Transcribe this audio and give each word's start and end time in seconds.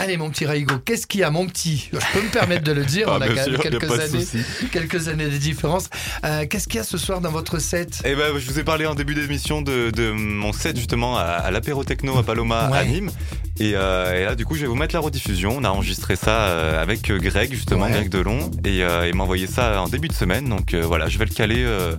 Allez, 0.00 0.16
mon 0.16 0.30
petit 0.30 0.46
Raigo, 0.46 0.76
qu'est-ce 0.84 1.06
qu'il 1.06 1.20
y 1.20 1.24
a, 1.24 1.30
mon 1.30 1.46
petit? 1.46 1.90
Je 1.92 1.98
peux 2.18 2.24
me 2.24 2.30
permettre 2.30 2.64
de 2.64 2.72
le 2.72 2.84
dire, 2.84 3.06
Ah, 3.10 3.18
on 3.18 3.20
a 3.20 3.44
sûr, 3.44 3.58
quelques 3.60 3.90
années, 4.00 4.24
quelques 4.72 5.08
années 5.08 5.28
de 5.28 5.36
différence. 5.36 5.90
Euh, 6.24 6.46
qu'est-ce 6.48 6.66
qu'il 6.68 6.76
y 6.76 6.80
a 6.80 6.84
ce 6.84 6.96
soir 6.98 7.20
dans 7.20 7.30
votre 7.30 7.58
set? 7.58 8.00
Eh 8.04 8.14
ben, 8.14 8.36
je 8.38 8.50
vous 8.50 8.58
ai 8.58 8.64
parlé 8.64 8.86
en 8.86 8.94
début 8.94 9.14
d'émission 9.14 9.60
de, 9.62 9.90
de 9.90 10.10
mon 10.10 10.52
set 10.52 10.76
justement 10.76 11.16
à, 11.18 11.22
à 11.22 11.50
l'apéro 11.50 11.84
techno 11.84 12.16
à 12.18 12.22
Paloma 12.22 12.70
Ouais. 12.70 12.78
à 12.78 12.84
Nîmes. 12.84 13.10
Et, 13.60 13.74
euh, 13.76 14.18
et 14.20 14.24
là, 14.24 14.34
du 14.34 14.44
coup, 14.46 14.54
je 14.54 14.62
vais 14.62 14.66
vous 14.66 14.74
mettre 14.74 14.94
la 14.94 15.00
rediffusion. 15.00 15.54
On 15.58 15.64
a 15.64 15.68
enregistré 15.68 16.16
ça 16.16 16.30
euh, 16.48 16.82
avec 16.82 17.12
Greg, 17.12 17.52
justement, 17.52 17.84
Ouais. 17.84 17.90
Greg 17.92 18.08
Delon, 18.08 18.50
et 18.64 18.82
euh, 18.82 19.06
il 19.08 19.14
m'a 19.14 19.22
envoyé 19.24 19.46
ça 19.46 19.80
en 19.82 19.88
début 19.88 20.08
de 20.08 20.12
semaine. 20.14 20.48
Donc 20.48 20.72
euh, 20.74 20.80
voilà, 20.82 21.08
je 21.08 21.18
vais 21.18 21.26
le 21.26 21.34
caler 21.34 21.62
euh, 21.62 21.94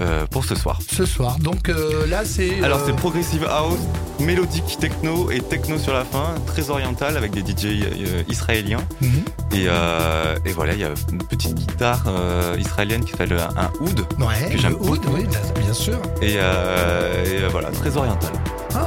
euh, 0.00 0.26
pour 0.26 0.44
ce 0.44 0.54
soir. 0.54 0.78
Ce 0.90 1.04
soir. 1.06 1.38
Donc 1.38 1.68
euh, 1.70 2.06
là, 2.06 2.24
c'est. 2.24 2.62
Alors 2.62 2.78
euh, 2.80 2.82
c'est 2.86 2.96
progressive 2.96 3.44
house, 3.50 3.78
mélodique 4.20 4.76
techno 4.78 5.30
et 5.30 5.40
techno 5.40 5.78
sur 5.78 5.94
la 5.94 6.04
fin, 6.04 6.34
très 6.46 6.68
oriental 6.70 7.16
avec 7.16 7.30
des 7.32 7.40
DJ 7.40 7.64
euh, 7.82 8.22
israéliens. 8.28 8.80
mhm. 9.00 9.10
Et, 9.52 9.66
euh, 9.68 10.36
et 10.44 10.50
voilà, 10.52 10.74
il 10.74 10.80
y 10.80 10.84
a 10.84 10.90
une 11.10 11.22
petite 11.22 11.54
guitare 11.54 12.04
euh, 12.08 12.56
israélienne 12.58 13.04
qui 13.04 13.12
s'appelle 13.12 13.32
un, 13.56 13.70
oud. 13.80 14.00
Ouais, 14.18 14.50
que 14.52 14.58
j'aime 14.58 14.76
oud, 14.80 15.00
oui, 15.14 15.24
bien- 15.24 15.72
sûr. 15.72 15.94
Et, 16.22 16.34
euh, 16.36 17.24
et, 17.24 17.42
euh, 17.44 17.48
voilà, 17.50 17.70
très 17.70 17.96
oriental. 17.96 18.32
Oh. 18.74 18.78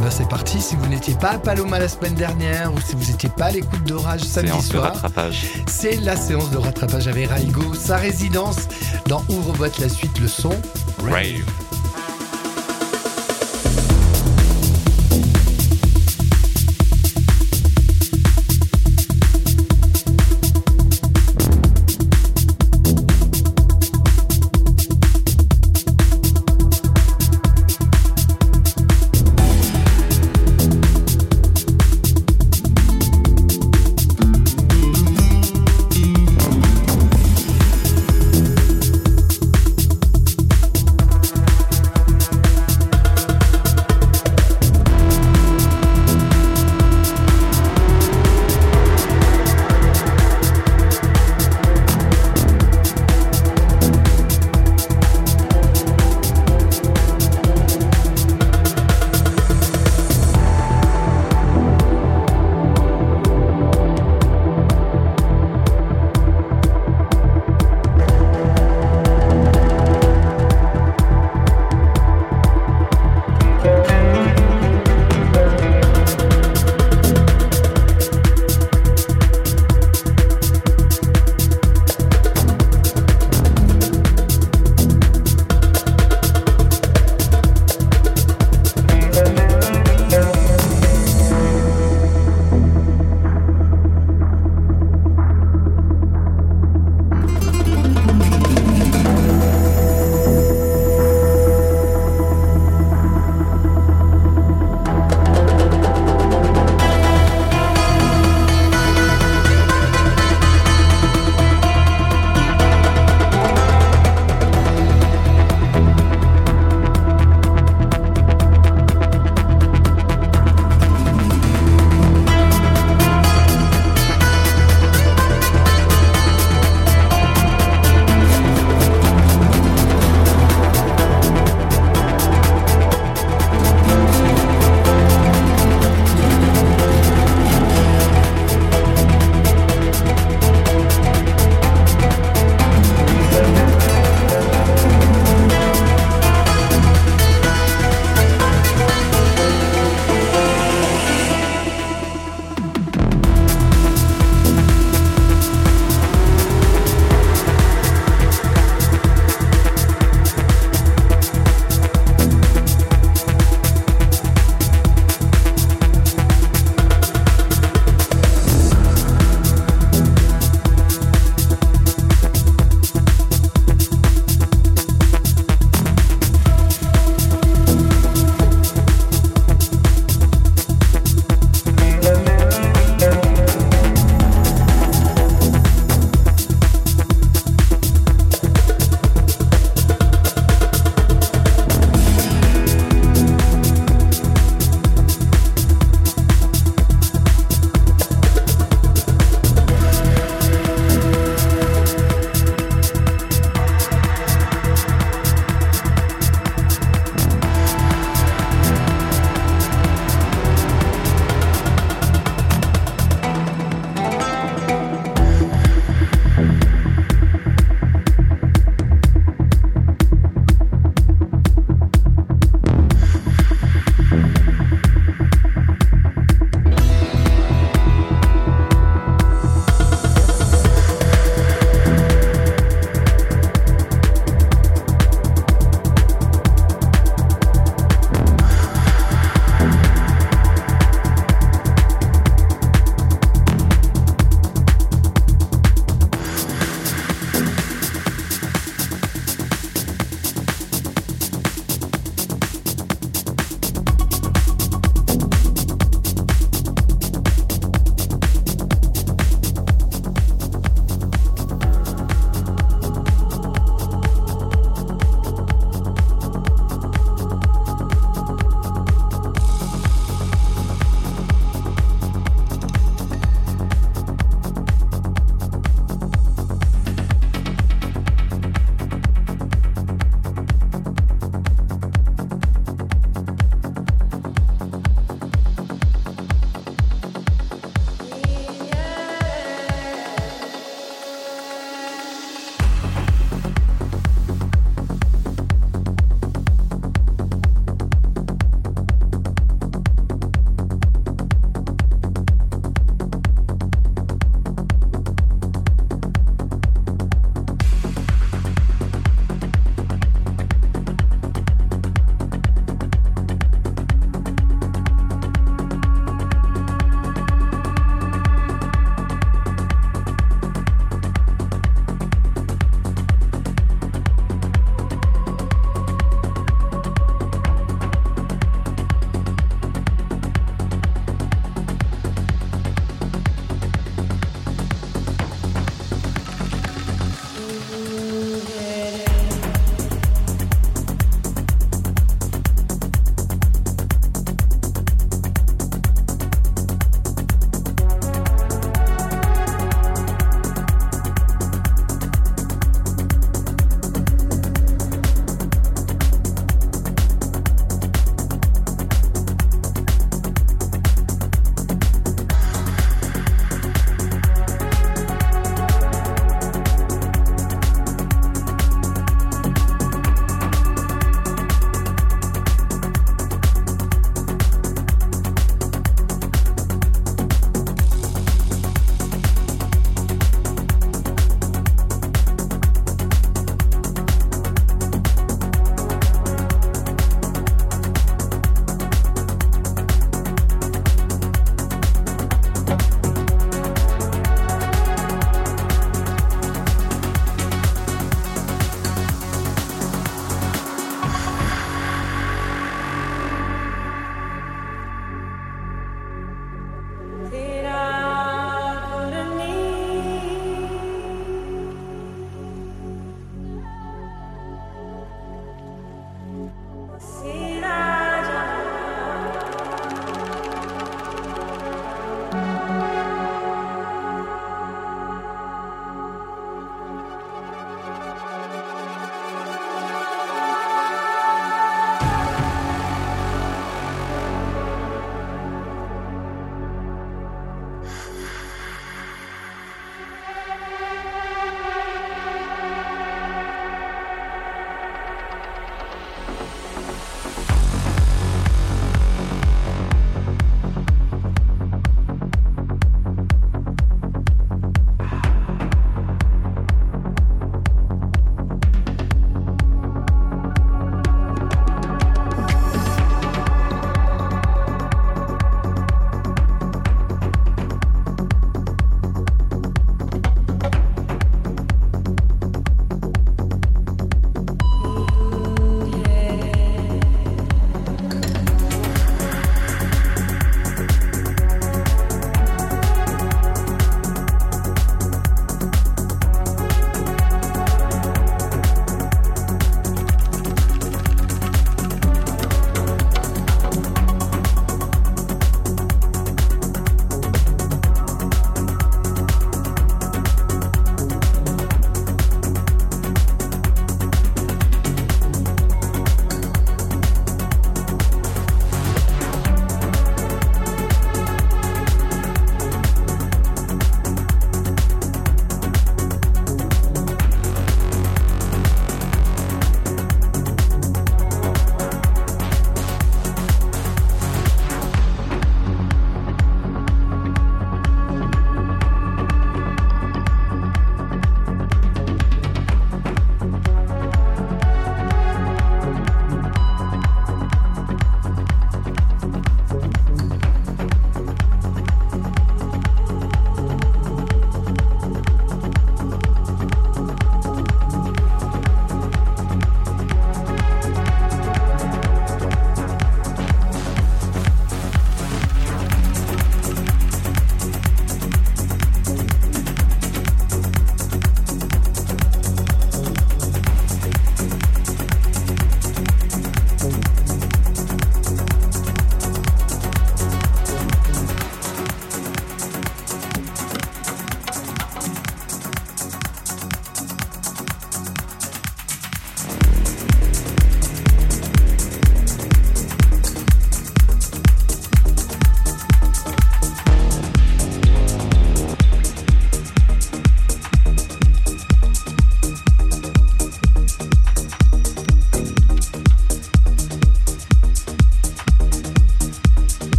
Eh 0.00 0.02
ben 0.02 0.10
c'est 0.10 0.28
parti. 0.28 0.62
Si 0.62 0.76
vous 0.76 0.86
n'étiez 0.86 1.14
pas 1.14 1.32
à 1.32 1.38
Paloma 1.38 1.78
la 1.78 1.88
semaine 1.88 2.14
dernière 2.14 2.72
ou 2.72 2.80
si 2.80 2.96
vous 2.96 3.10
n'étiez 3.10 3.28
pas 3.28 3.46
à 3.46 3.50
l'écoute 3.50 3.84
d'Orage 3.84 4.22
samedi 4.22 4.50
Séance 4.50 4.68
de 4.68 4.72
soir, 4.72 4.94
rattrapage. 4.94 5.42
c'est 5.66 5.96
la 5.96 6.16
séance 6.16 6.50
de 6.50 6.56
rattrapage 6.56 7.06
avec 7.06 7.28
Raigo, 7.28 7.74
sa 7.74 7.98
résidence 7.98 8.56
dans 9.06 9.22
Ouvre 9.28 9.52
boîte 9.52 9.78
la 9.78 9.90
suite 9.90 10.18
le 10.18 10.28
son. 10.28 10.54
Rave. 11.02 11.12
Rave. 11.12 11.79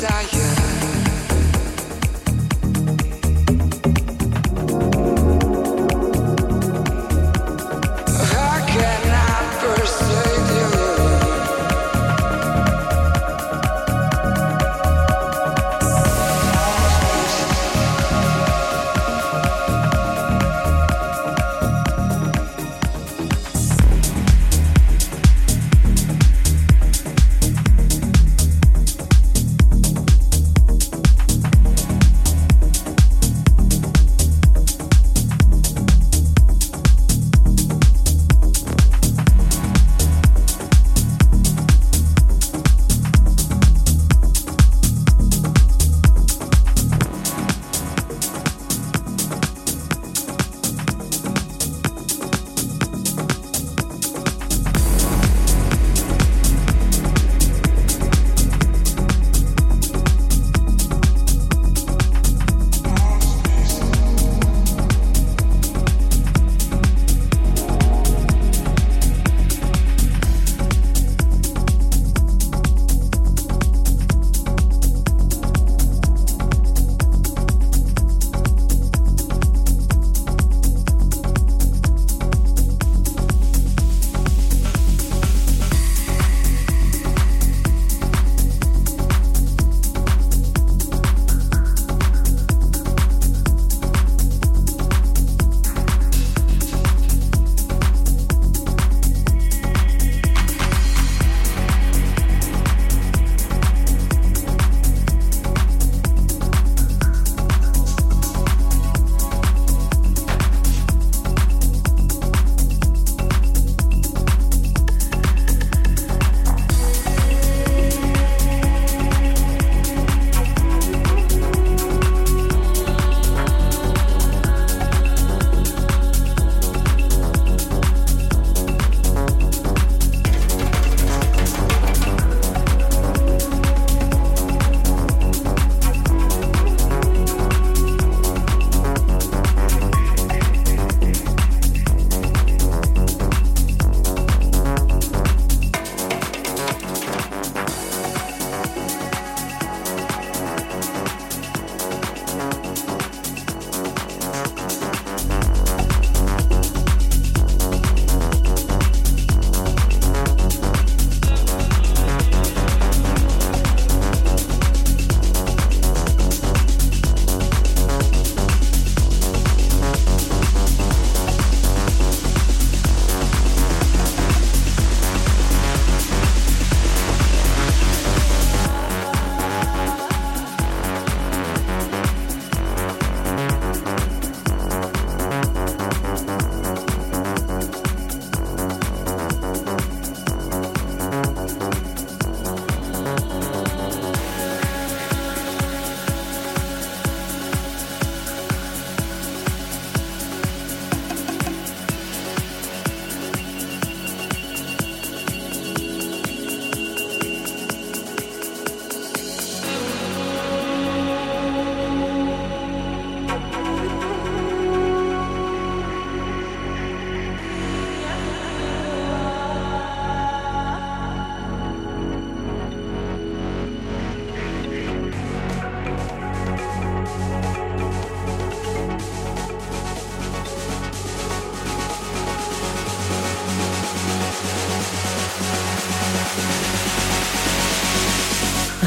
desire 0.00 0.39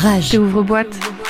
Rage. 0.03 0.37
ouvre-boîte. 0.37 0.89
qui 0.89 1.22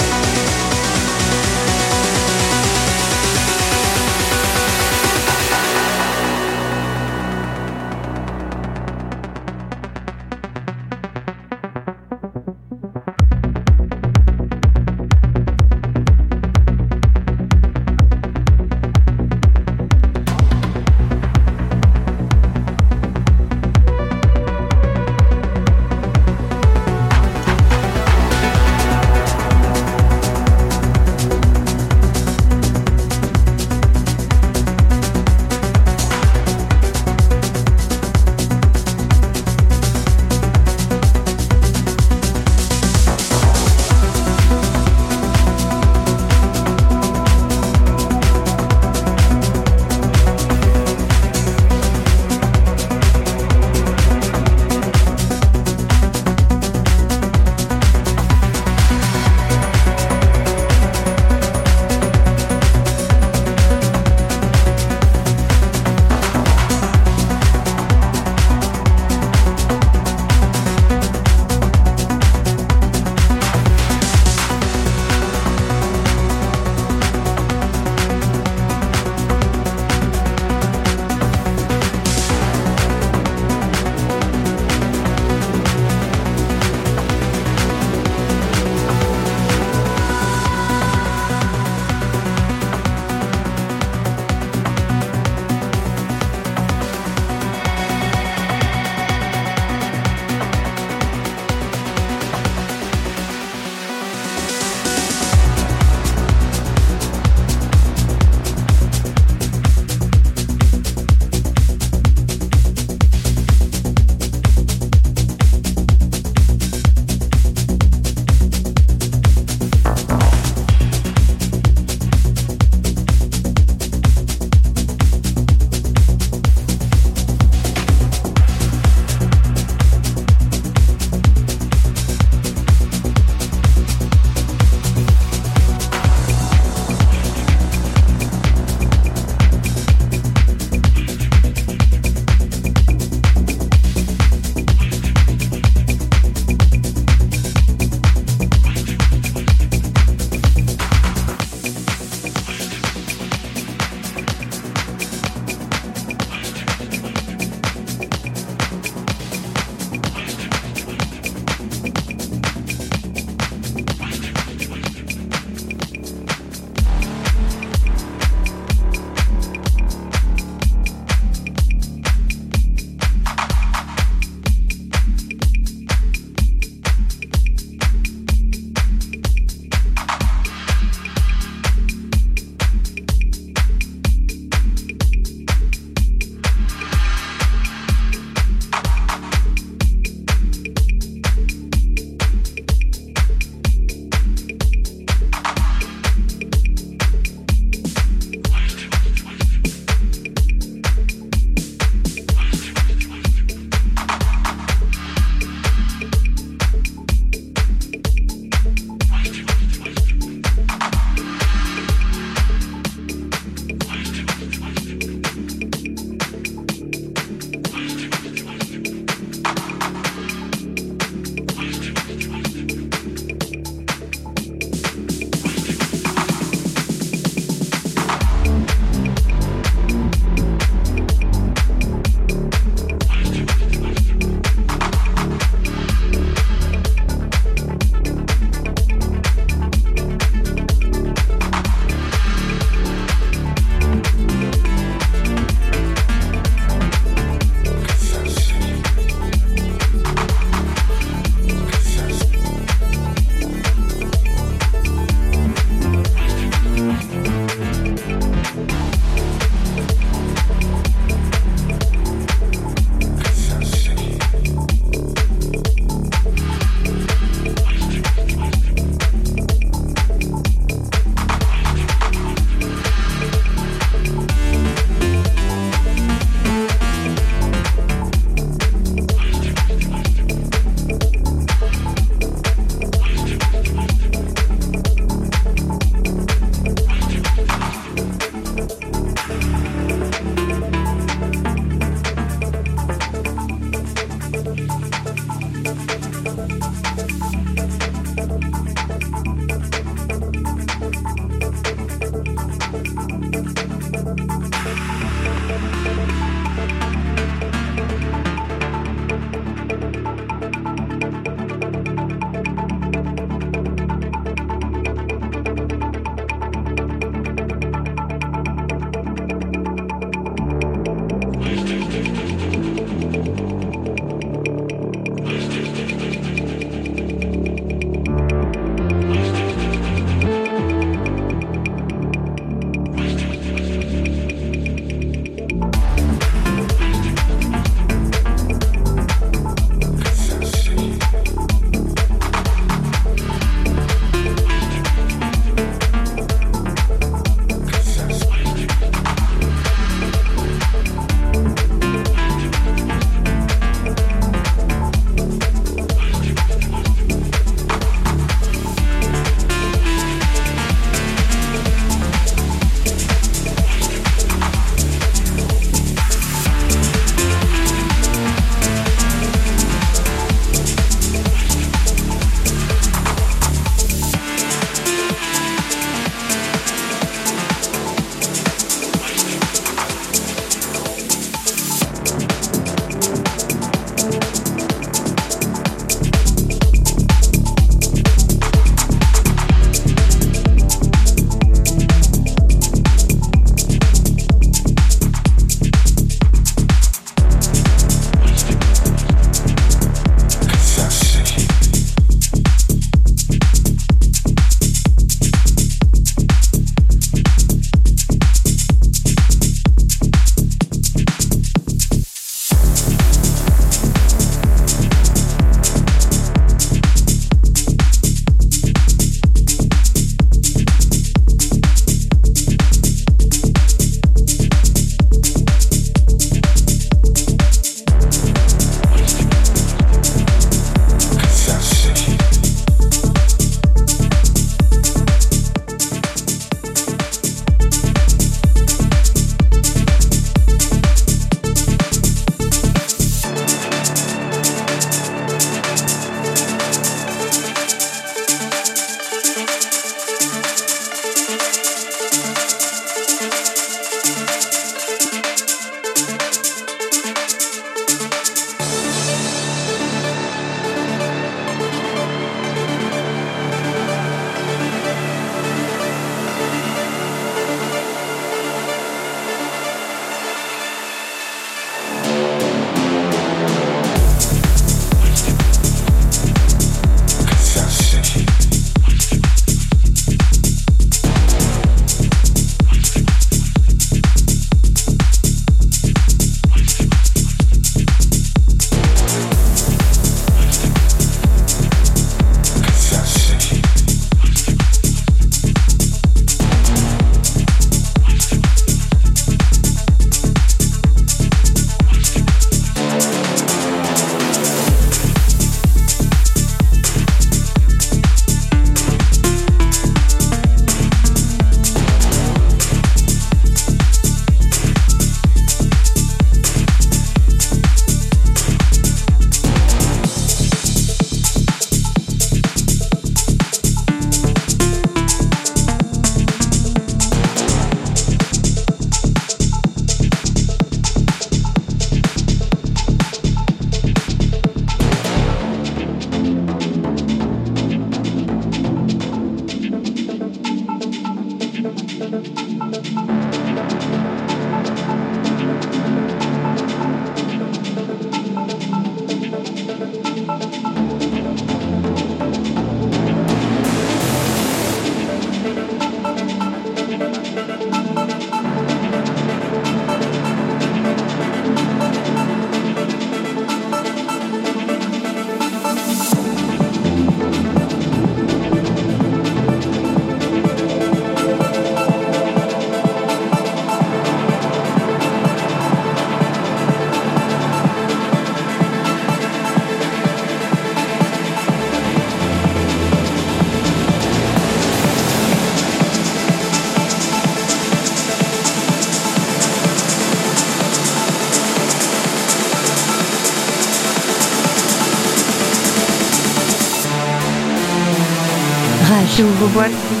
ouvre 599.41 599.53
voile. 599.53 600.00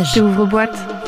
Rage. 0.00 0.14
J'ouvre 0.14 0.46
boîte. 0.46 0.99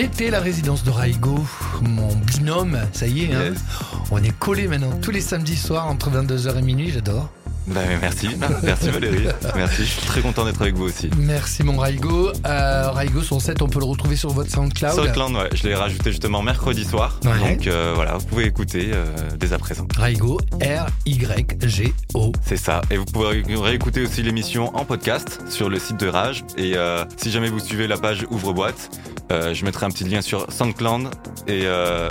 C'était 0.00 0.30
la 0.30 0.40
résidence 0.40 0.82
de 0.82 0.90
Raigo, 0.90 1.44
mon 1.82 2.14
binôme, 2.16 2.78
ça 2.94 3.06
y 3.06 3.24
est, 3.24 3.34
hein. 3.34 3.52
On 4.10 4.16
est 4.22 4.34
collés 4.38 4.66
maintenant 4.66 4.92
tous 5.02 5.10
les 5.10 5.20
samedis 5.20 5.56
soirs 5.56 5.86
entre 5.88 6.08
22h 6.10 6.56
et 6.58 6.62
minuit, 6.62 6.90
j'adore. 6.90 7.28
Bah, 7.66 7.82
merci, 8.00 8.30
merci 8.62 8.88
Valérie. 8.88 9.26
Merci, 9.54 9.84
je 9.84 9.90
suis 9.90 10.06
très 10.06 10.22
content 10.22 10.46
d'être 10.46 10.62
avec 10.62 10.74
vous 10.74 10.84
aussi. 10.84 11.10
Merci 11.18 11.62
mon 11.64 11.76
Raigo. 11.76 12.32
Euh, 12.46 12.90
Raigo, 12.90 13.20
son 13.22 13.38
set, 13.40 13.60
on 13.60 13.68
peut 13.68 13.78
le 13.78 13.84
retrouver 13.84 14.16
sur 14.16 14.30
votre 14.30 14.50
SoundCloud. 14.50 15.12
Clan, 15.12 15.34
ouais, 15.34 15.50
je 15.52 15.64
l'ai 15.68 15.74
rajouté 15.74 16.10
justement 16.12 16.40
mercredi 16.42 16.84
soir. 16.84 17.20
Ouais. 17.24 17.56
Donc 17.56 17.66
euh, 17.66 17.92
voilà, 17.94 18.16
vous 18.16 18.24
pouvez 18.24 18.46
écouter 18.46 18.90
euh, 18.94 19.04
dès 19.38 19.52
à 19.52 19.58
présent. 19.58 19.86
Raigo, 19.94 20.40
R-Y-G-O. 20.62 22.32
C'est 22.42 22.56
ça. 22.56 22.80
Et 22.90 22.96
vous 22.96 23.04
pouvez 23.04 23.42
ré- 23.42 23.56
réécouter 23.56 24.02
aussi 24.02 24.22
l'émission 24.22 24.74
en 24.74 24.86
podcast 24.86 25.42
sur 25.50 25.68
le 25.68 25.78
site 25.78 25.98
de 26.00 26.08
Rage. 26.08 26.42
Et 26.56 26.74
si 27.18 27.30
jamais 27.30 27.50
vous 27.50 27.60
suivez 27.60 27.86
la 27.86 27.98
page 27.98 28.26
Ouvre-boîte, 28.30 28.90
euh, 29.30 29.54
je 29.54 29.64
mettrai 29.64 29.86
un 29.86 29.90
petit 29.90 30.04
lien 30.04 30.20
sur 30.22 30.50
SoundCloud 30.52 31.08
et 31.46 31.62
euh, 31.64 32.08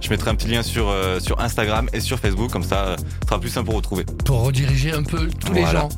je 0.00 0.08
mettrai 0.10 0.30
un 0.30 0.34
petit 0.34 0.48
lien 0.48 0.62
sur, 0.62 0.88
euh, 0.88 1.20
sur 1.20 1.40
Instagram 1.40 1.88
et 1.92 2.00
sur 2.00 2.18
Facebook. 2.18 2.50
Comme 2.50 2.62
ça, 2.64 2.96
ce 3.22 3.28
sera 3.28 3.40
plus 3.40 3.50
simple 3.50 3.66
pour 3.66 3.76
retrouver. 3.76 4.04
pour 4.24 4.42
rediriger 4.42 4.92
un 4.92 5.02
peu 5.02 5.28
tous 5.28 5.52
les 5.52 5.64
gens. 5.66 5.88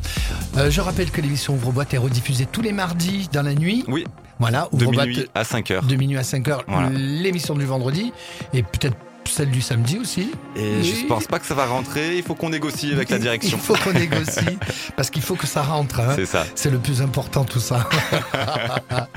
Euh, 0.56 0.70
je 0.70 0.80
rappelle 0.80 1.10
que 1.10 1.20
l'émission 1.20 1.54
Ouvre-boîte 1.54 1.94
est 1.94 1.98
rediffusée 1.98 2.46
tous 2.46 2.62
les 2.62 2.72
mardis 2.72 3.28
dans 3.32 3.42
la 3.42 3.54
nuit. 3.54 3.84
Oui, 3.88 4.04
Voilà, 4.38 4.68
de 4.72 4.86
minuit 4.86 5.26
à 5.34 5.44
5 5.44 5.70
heures. 5.70 5.82
de 5.84 5.96
minuit 5.96 6.18
à 6.18 6.22
5 6.24 6.46
heures. 6.48 6.64
Voilà. 6.68 6.90
L'émission 6.90 7.54
du 7.54 7.64
vendredi 7.64 8.12
et 8.52 8.62
peut-être 8.62 8.96
celle 9.26 9.50
du 9.50 9.62
samedi 9.62 9.98
aussi. 9.98 10.30
Et 10.54 10.74
Oui. 10.82 10.96
je 11.00 11.06
pense 11.06 11.26
pas 11.26 11.38
que 11.38 11.46
ça 11.46 11.54
va 11.54 11.64
rentrer. 11.64 12.18
Il 12.18 12.22
faut 12.22 12.34
qu'on 12.34 12.50
négocie 12.50 12.92
avec 12.92 13.08
la 13.08 13.18
direction. 13.18 13.56
Il 13.60 13.60
faut 13.62 13.74
qu'on 13.74 13.94
négocie 13.98 14.58
parce 14.96 15.08
qu'il 15.08 15.22
faut 15.22 15.34
que 15.34 15.46
ça 15.46 15.62
rentre. 15.62 15.98
hein. 16.00 16.12
C'est 16.14 16.26
ça. 16.26 16.44
C'est 16.54 16.68
le 16.70 16.78
plus 16.78 17.00
important 17.00 17.44
tout 17.44 17.58
ça. 17.58 17.88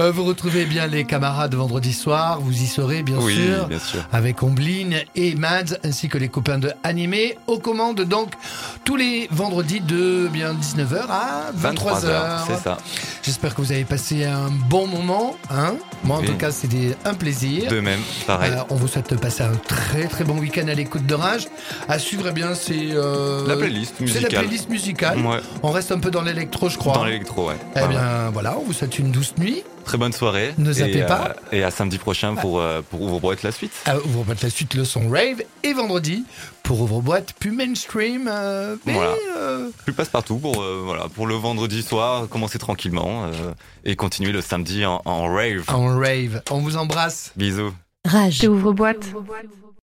Euh, 0.00 0.12
vous 0.12 0.24
retrouvez 0.24 0.64
bien 0.64 0.86
les 0.86 1.04
camarades 1.04 1.56
vendredi 1.56 1.92
soir, 1.92 2.38
vous 2.40 2.52
y 2.62 2.66
serez 2.68 3.02
bien 3.02 3.16
oui, 3.18 3.34
sûr. 3.34 3.66
bien 3.66 3.80
sûr. 3.80 4.00
avec 4.12 4.44
Ombline 4.44 4.98
et 5.16 5.34
Mads 5.34 5.76
ainsi 5.82 6.08
que 6.08 6.16
les 6.18 6.28
copains 6.28 6.58
de 6.58 6.72
Animé 6.84 7.36
aux 7.48 7.58
commandes 7.58 8.02
donc 8.02 8.30
tous 8.84 8.94
les 8.94 9.26
vendredis 9.32 9.80
de 9.80 10.28
bien 10.32 10.54
19h 10.54 11.00
à 11.10 11.50
23h. 11.52 11.74
23h, 11.74 12.38
c'est 12.46 12.62
ça. 12.62 12.78
J'espère 13.24 13.56
que 13.56 13.60
vous 13.60 13.72
avez 13.72 13.84
passé 13.84 14.24
un 14.24 14.50
bon 14.68 14.86
moment 14.86 15.36
hein. 15.50 15.74
Moi 16.04 16.18
en 16.18 16.20
Oui. 16.20 16.26
tout 16.26 16.36
cas 16.36 16.52
c'était 16.52 16.96
un 17.04 17.14
plaisir. 17.14 17.68
De 17.68 17.80
même, 17.80 17.98
pareil. 18.24 18.52
Euh, 18.52 18.62
on 18.70 18.76
vous 18.76 18.86
souhaite 18.86 19.10
de 19.10 19.16
passer 19.16 19.42
un 19.42 19.56
très 19.66 20.06
très 20.06 20.22
bon 20.22 20.38
week-end 20.38 20.68
à 20.68 20.74
l'écoute 20.74 21.06
de 21.06 21.14
Rage. 21.14 21.48
À 21.88 21.98
suivre, 21.98 22.26
eh 22.28 22.32
bien, 22.32 22.54
c'est 22.54 22.90
euh, 22.92 23.46
la 23.48 23.56
playlist 23.56 23.94
C'est 23.98 24.04
la 24.04 24.12
musicale. 24.20 24.44
playlist 24.44 24.68
musicale. 24.70 25.18
Ouais, 25.26 25.40
On 25.64 25.72
reste 25.72 25.90
un 25.90 25.98
peu 25.98 26.12
dans 26.12 26.22
l'électro, 26.22 26.68
je 26.68 26.78
crois. 26.78 26.94
dans 26.94 27.04
l'électro, 27.04 27.48
ouais. 27.48 27.56
Eh 27.74 27.80
ouais. 27.80 27.88
bien, 27.88 28.30
voilà, 28.32 28.56
on 28.58 28.62
vous 28.64 28.72
souhaite 28.72 28.98
une 29.00 29.10
douce 29.10 29.34
nuit. 29.38 29.64
Très 29.88 29.96
bonne 29.96 30.12
soirée. 30.12 30.52
Ne 30.58 30.70
zappez 30.70 30.98
et, 30.98 31.06
pas. 31.06 31.34
et 31.50 31.62
à 31.64 31.70
samedi 31.70 31.96
prochain 31.96 32.34
pour, 32.34 32.60
euh, 32.60 32.82
pour 32.90 33.00
Ouvre-boîte 33.00 33.42
la 33.42 33.50
suite. 33.52 33.72
Euh, 33.88 33.98
Ouvre-boîte 34.04 34.42
la 34.42 34.50
suite, 34.50 34.74
le 34.74 34.84
son 34.84 35.08
rave. 35.08 35.42
Et 35.62 35.72
vendredi, 35.72 36.26
pour 36.62 36.82
Ouvre-boîte, 36.82 37.32
plus 37.40 37.52
mainstream. 37.52 38.28
euh, 38.30 38.76
mais, 38.84 38.92
Voilà. 38.92 39.14
euh, 39.38 39.70
Plus 39.84 39.94
passe 39.94 40.10
partout 40.10 40.36
pour, 40.36 40.60
euh, 40.62 40.82
voilà, 40.84 41.08
pour 41.08 41.26
le 41.26 41.36
vendredi 41.36 41.80
soir, 41.82 42.28
commencer 42.28 42.58
tranquillement 42.58 43.24
euh, 43.24 43.52
et 43.86 43.96
continuer 43.96 44.32
le 44.32 44.42
samedi 44.42 44.84
en, 44.84 45.00
en 45.06 45.22
rave. 45.34 45.64
en 45.68 45.86
rave. 45.98 46.42
On 46.50 46.58
vous 46.58 46.76
embrasse. 46.76 47.32
Bisous. 47.36 47.72
Rage. 48.04 48.44
Ouvre-boîte. 48.46 49.06